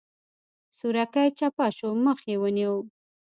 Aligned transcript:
سورکی 0.77 1.27
چپه 1.37 1.67
شو 1.77 1.89
مخ 2.05 2.19
يې 2.29 2.35
ونيو. 2.41 2.75